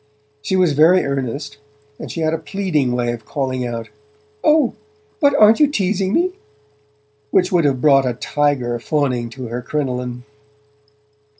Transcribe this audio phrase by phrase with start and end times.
[0.41, 1.59] She was very earnest,
[1.99, 3.89] and she had a pleading way of calling out:
[4.43, 4.73] 'O,
[5.19, 6.31] but aren't you teasing me?'
[7.29, 10.23] which would have brought a tiger fawning to her crinoline.